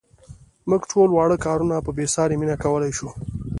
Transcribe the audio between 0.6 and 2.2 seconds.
موږ ټول واړه کارونه په بې